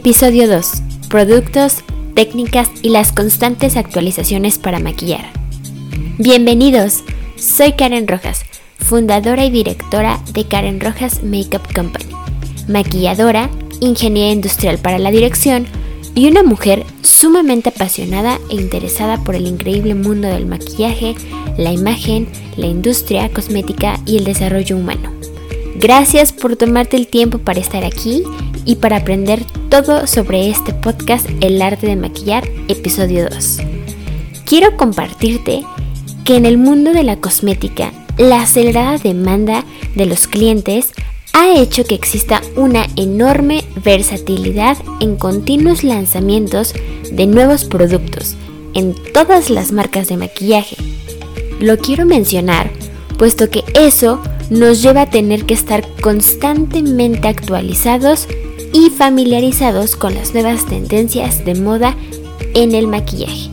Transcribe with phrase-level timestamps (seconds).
[0.00, 0.82] Episodio 2.
[1.10, 1.84] Productos,
[2.14, 5.30] técnicas y las constantes actualizaciones para maquillar.
[6.16, 7.04] Bienvenidos,
[7.36, 8.46] soy Karen Rojas,
[8.78, 12.06] fundadora y directora de Karen Rojas Makeup Company,
[12.66, 13.50] maquilladora,
[13.80, 15.66] ingeniera industrial para la dirección
[16.14, 21.14] y una mujer sumamente apasionada e interesada por el increíble mundo del maquillaje,
[21.58, 25.19] la imagen, la industria cosmética y el desarrollo humano.
[25.80, 28.22] Gracias por tomarte el tiempo para estar aquí
[28.66, 33.60] y para aprender todo sobre este podcast El arte de maquillar, episodio 2.
[34.44, 35.64] Quiero compartirte
[36.24, 39.64] que en el mundo de la cosmética, la acelerada demanda
[39.94, 40.92] de los clientes
[41.32, 46.74] ha hecho que exista una enorme versatilidad en continuos lanzamientos
[47.10, 48.36] de nuevos productos
[48.74, 50.76] en todas las marcas de maquillaje.
[51.58, 52.70] Lo quiero mencionar
[53.16, 58.28] puesto que eso nos lleva a tener que estar constantemente actualizados
[58.72, 61.96] y familiarizados con las nuevas tendencias de moda
[62.54, 63.50] en el maquillaje.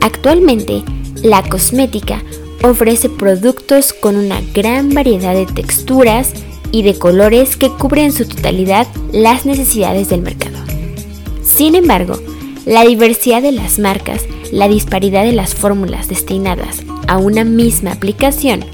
[0.00, 0.82] Actualmente,
[1.22, 2.22] la cosmética
[2.62, 6.32] ofrece productos con una gran variedad de texturas
[6.72, 10.58] y de colores que cubren en su totalidad las necesidades del mercado.
[11.42, 12.18] Sin embargo,
[12.66, 18.64] la diversidad de las marcas, la disparidad de las fórmulas destinadas a una misma aplicación,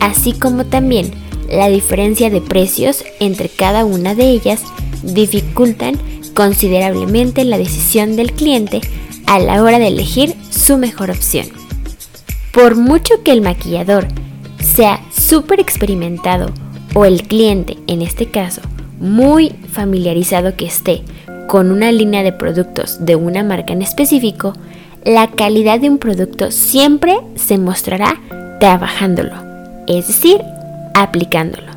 [0.00, 1.12] así como también
[1.48, 4.62] la diferencia de precios entre cada una de ellas
[5.02, 5.96] dificultan
[6.34, 8.80] considerablemente la decisión del cliente
[9.26, 11.46] a la hora de elegir su mejor opción.
[12.52, 14.08] Por mucho que el maquillador
[14.60, 16.50] sea súper experimentado
[16.94, 18.60] o el cliente, en este caso,
[18.98, 21.02] muy familiarizado que esté
[21.46, 24.52] con una línea de productos de una marca en específico,
[25.04, 28.20] la calidad de un producto siempre se mostrará
[28.60, 29.49] trabajándolo,
[29.86, 30.40] es decir,
[30.94, 31.70] aplicándolo.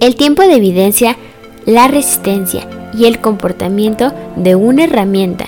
[0.00, 1.16] El tiempo de evidencia
[1.68, 5.44] la resistencia y el comportamiento de una herramienta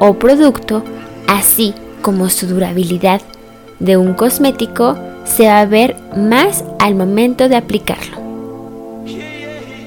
[0.00, 0.84] o producto,
[1.26, 1.72] así
[2.02, 3.22] como su durabilidad
[3.78, 8.18] de un cosmético, se va a ver más al momento de aplicarlo.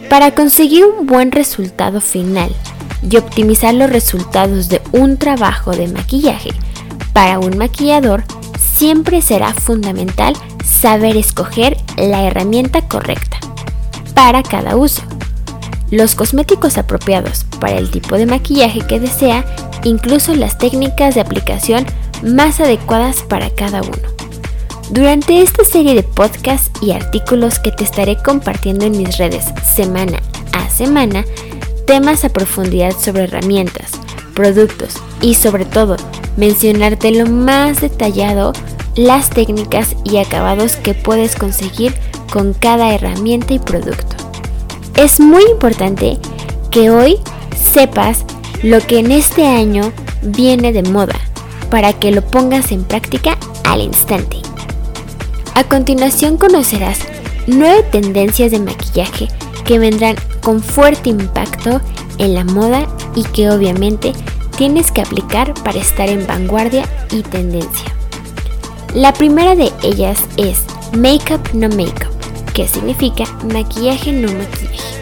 [0.10, 2.50] Para conseguir un buen resultado final
[3.08, 6.50] y optimizar los resultados de un trabajo de maquillaje,
[7.14, 8.24] para un maquillador
[8.58, 10.34] siempre será fundamental
[10.76, 13.40] saber escoger la herramienta correcta
[14.14, 15.02] para cada uso
[15.92, 19.46] los cosméticos apropiados para el tipo de maquillaje que desea,
[19.84, 21.86] incluso las técnicas de aplicación
[22.24, 24.16] más adecuadas para cada uno.
[24.90, 29.46] Durante esta serie de podcasts y artículos que te estaré compartiendo en mis redes
[29.76, 30.20] semana
[30.54, 31.26] a semana,
[31.88, 33.92] temas a profundidad sobre herramientas,
[34.34, 35.98] productos y sobre todo
[36.38, 38.54] mencionarte lo más detallado
[38.96, 41.94] las técnicas y acabados que puedes conseguir
[42.32, 44.16] con cada herramienta y producto.
[44.96, 46.18] Es muy importante
[46.72, 47.18] que hoy
[47.56, 48.26] sepas
[48.64, 51.16] lo que en este año viene de moda
[51.70, 54.38] para que lo pongas en práctica al instante.
[55.56, 57.00] A continuación conocerás
[57.48, 59.28] nueve tendencias de maquillaje
[59.66, 61.82] que vendrán con fuerte impacto
[62.18, 64.14] en la moda y que obviamente
[64.58, 67.95] tienes que aplicar para estar en vanguardia y tendencia.
[68.96, 70.60] La primera de ellas es
[70.94, 72.14] Makeup no Makeup,
[72.54, 75.02] que significa maquillaje no maquillaje.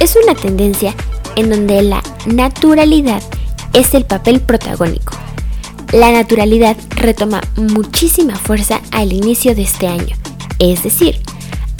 [0.00, 0.94] Es una tendencia
[1.36, 3.22] en donde la naturalidad
[3.74, 5.12] es el papel protagónico.
[5.92, 10.16] La naturalidad retoma muchísima fuerza al inicio de este año,
[10.58, 11.20] es decir,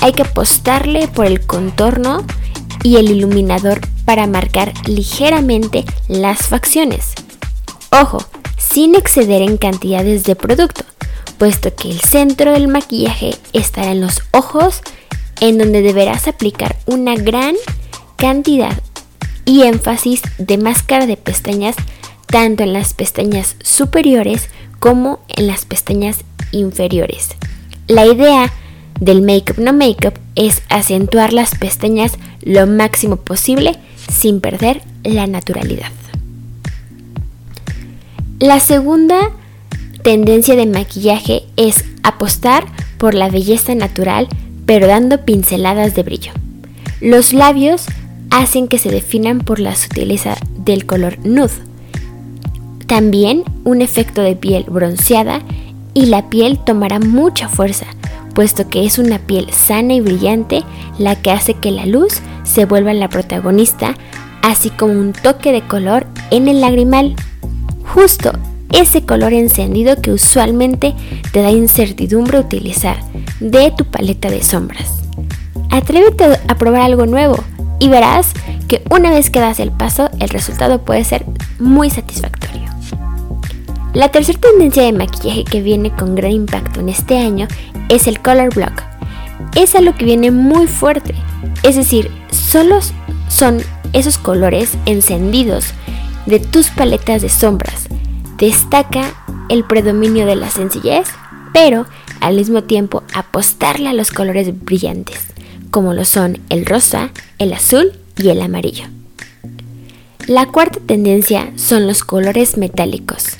[0.02, 2.22] hay que apostarle por el contorno
[2.82, 7.12] y el iluminador para marcar ligeramente las facciones.
[7.90, 8.18] Ojo,
[8.58, 10.84] sin exceder en cantidades de producto,
[11.38, 14.80] puesto que el centro del maquillaje estará en los ojos,
[15.40, 17.54] en donde deberás aplicar una gran
[18.16, 18.80] cantidad
[19.44, 21.76] y énfasis de máscara de pestañas
[22.26, 24.48] tanto en las pestañas superiores
[24.80, 26.18] como en las pestañas
[26.52, 27.28] inferiores.
[27.86, 28.52] La idea
[29.00, 32.12] del make-up no make-up es acentuar las pestañas
[32.42, 33.76] lo máximo posible
[34.10, 35.90] sin perder la naturalidad.
[38.38, 39.30] La segunda
[40.06, 42.64] tendencia de maquillaje es apostar
[42.96, 44.28] por la belleza natural
[44.64, 46.30] pero dando pinceladas de brillo.
[47.00, 47.86] Los labios
[48.30, 51.54] hacen que se definan por la sutileza del color nude.
[52.86, 55.40] También un efecto de piel bronceada
[55.92, 57.86] y la piel tomará mucha fuerza,
[58.32, 60.62] puesto que es una piel sana y brillante
[61.00, 63.96] la que hace que la luz se vuelva la protagonista,
[64.40, 67.16] así como un toque de color en el lagrimal.
[67.92, 68.30] Justo
[68.76, 70.94] ese color encendido que usualmente
[71.32, 72.99] te da incertidumbre utilizar
[73.40, 74.99] de tu paleta de sombras.
[75.70, 77.43] Atrévete a probar algo nuevo
[77.78, 78.32] y verás
[78.69, 81.25] que una vez que das el paso el resultado puede ser
[81.58, 82.64] muy satisfactorio.
[83.94, 87.49] La tercera tendencia de maquillaje que viene con gran impacto en este año
[87.88, 88.82] es el color block.
[89.55, 91.14] Es algo que viene muy fuerte,
[91.62, 92.81] es decir, solo
[93.28, 93.62] son
[93.94, 95.73] esos colores encendidos
[96.26, 97.88] de tus paletas de sombras.
[98.38, 99.14] Destaca
[99.48, 101.08] el predominio de la sencillez,
[101.52, 101.86] pero
[102.20, 105.18] al mismo tiempo apostarle a los colores brillantes,
[105.70, 108.84] como lo son el rosa, el azul y el amarillo.
[110.26, 113.38] La cuarta tendencia son los colores metálicos.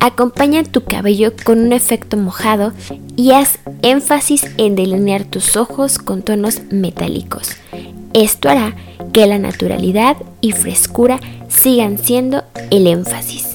[0.00, 2.72] Acompaña tu cabello con un efecto mojado
[3.16, 7.52] y haz énfasis en delinear tus ojos con tonos metálicos.
[8.12, 8.76] Esto hará
[9.12, 11.18] que la naturalidad y frescura
[11.48, 13.45] sigan siendo el énfasis.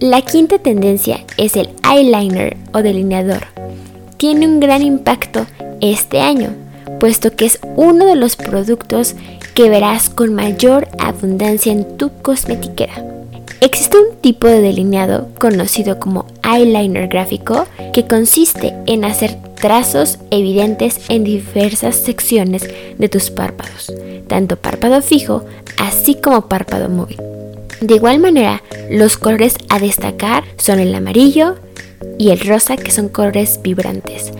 [0.00, 3.46] La quinta tendencia es el eyeliner o delineador.
[4.16, 5.46] Tiene un gran impacto
[5.80, 6.50] este año,
[6.98, 9.14] puesto que es uno de los productos
[9.54, 13.04] que verás con mayor abundancia en tu cosmetiquera.
[13.60, 21.00] Existe un tipo de delineado conocido como eyeliner gráfico que consiste en hacer trazos evidentes
[21.08, 22.68] en diversas secciones
[22.98, 23.92] de tus párpados,
[24.26, 25.44] tanto párpado fijo
[25.78, 27.33] así como párpado móvil.
[27.80, 31.56] De igual manera, los colores a destacar son el amarillo
[32.18, 34.32] y el rosa que son colores vibrantes.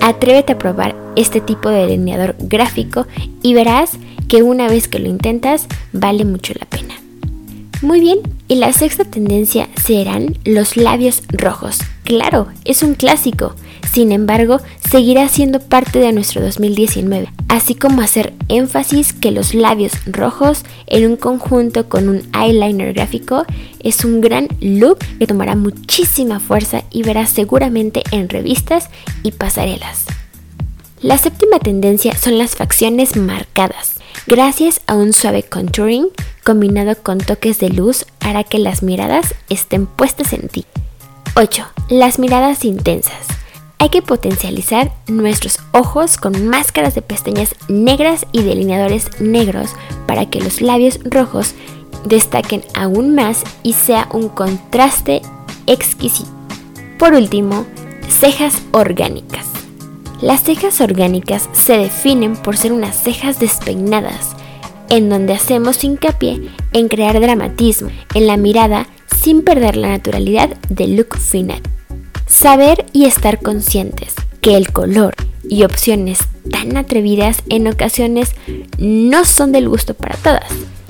[0.00, 3.06] Atrévete a probar este tipo de delineador gráfico
[3.42, 3.92] y verás
[4.28, 6.94] que una vez que lo intentas vale mucho la pena.
[7.82, 11.78] Muy bien, y la sexta tendencia serán los labios rojos.
[12.04, 13.56] Claro, es un clásico.
[13.92, 19.92] Sin embargo, seguirá siendo parte de nuestro 2019, así como hacer énfasis que los labios
[20.06, 23.44] rojos en un conjunto con un eyeliner gráfico
[23.80, 28.88] es un gran look que tomará muchísima fuerza y verás seguramente en revistas
[29.22, 30.06] y pasarelas.
[31.02, 33.96] La séptima tendencia son las facciones marcadas.
[34.26, 36.06] Gracias a un suave contouring
[36.44, 40.64] combinado con toques de luz hará que las miradas estén puestas en ti.
[41.34, 41.66] 8.
[41.90, 43.41] Las miradas intensas.
[43.82, 49.74] Hay que potencializar nuestros ojos con máscaras de pestañas negras y delineadores negros
[50.06, 51.56] para que los labios rojos
[52.04, 55.20] destaquen aún más y sea un contraste
[55.66, 56.30] exquisito.
[56.96, 57.66] Por último,
[58.08, 59.48] cejas orgánicas.
[60.20, 64.36] Las cejas orgánicas se definen por ser unas cejas despeinadas,
[64.90, 68.86] en donde hacemos hincapié en crear dramatismo en la mirada
[69.20, 71.60] sin perder la naturalidad del look final.
[72.32, 75.14] Saber y estar conscientes que el color
[75.48, 76.18] y opciones
[76.50, 78.30] tan atrevidas en ocasiones
[78.78, 80.46] no son del gusto para todas.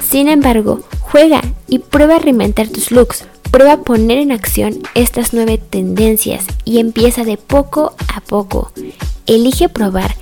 [0.09, 5.35] Sin embargo, juega y prueba a reinventar tus looks, Prueba a poner en acción estas
[5.35, 8.73] nueve tendencias y empieza de poco a poco.
[9.27, 10.17] Elige probar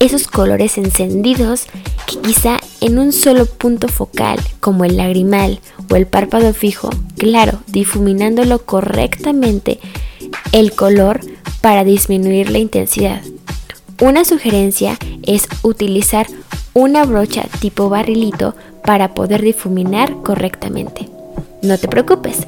[0.00, 1.66] esos colores encendidos
[2.08, 5.60] que quizá en un solo punto focal, como el lagrimal
[5.92, 9.78] o el párpado fijo, claro, difuminándolo correctamente,
[10.52, 11.20] el color
[11.60, 13.22] para disminuir la intensidad.
[14.00, 16.26] Una sugerencia es utilizar
[16.74, 18.54] una brocha tipo barrilito
[18.84, 21.08] para poder difuminar correctamente.
[21.62, 22.46] No te preocupes,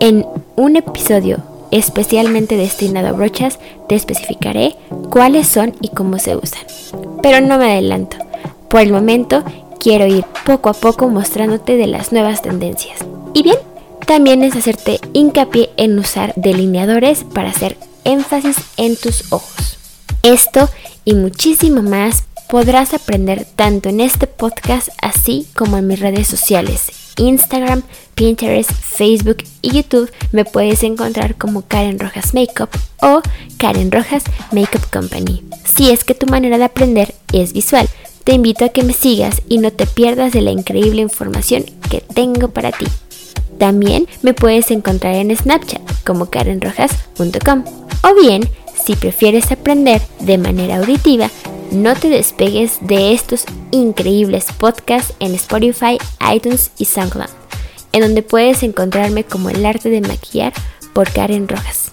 [0.00, 0.26] en
[0.56, 4.76] un episodio especialmente destinado a brochas te especificaré
[5.10, 6.62] cuáles son y cómo se usan.
[7.22, 8.16] Pero no me adelanto,
[8.68, 9.42] por el momento
[9.78, 12.98] quiero ir poco a poco mostrándote de las nuevas tendencias.
[13.34, 13.58] Y bien,
[14.08, 19.78] también es hacerte hincapié en usar delineadores para hacer énfasis en tus ojos.
[20.22, 20.70] Esto
[21.04, 27.12] y muchísimo más podrás aprender tanto en este podcast así como en mis redes sociales.
[27.18, 27.82] Instagram,
[28.14, 32.70] Pinterest, Facebook y YouTube me puedes encontrar como Karen Rojas Makeup
[33.02, 33.20] o
[33.58, 35.44] Karen Rojas Makeup Company.
[35.64, 37.86] Si es que tu manera de aprender es visual,
[38.24, 42.00] te invito a que me sigas y no te pierdas de la increíble información que
[42.00, 42.86] tengo para ti.
[43.58, 47.64] También me puedes encontrar en Snapchat como karenrojas.com.
[48.02, 51.28] O bien, si prefieres aprender de manera auditiva,
[51.70, 55.98] no te despegues de estos increíbles podcasts en Spotify,
[56.32, 57.28] iTunes y SoundCloud,
[57.92, 60.52] en donde puedes encontrarme como el arte de maquillar
[60.94, 61.92] por Karen Rojas.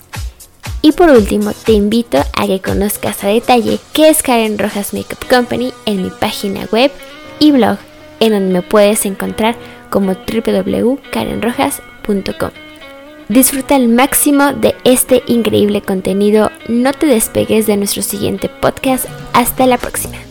[0.82, 5.28] Y por último, te invito a que conozcas a detalle qué es Karen Rojas Makeup
[5.28, 6.92] Company en mi página web
[7.40, 7.78] y blog,
[8.20, 9.56] en donde me puedes encontrar
[9.96, 12.52] como www.karenrojas.com.
[13.30, 19.66] Disfruta al máximo de este increíble contenido, no te despegues de nuestro siguiente podcast, hasta
[19.66, 20.25] la próxima.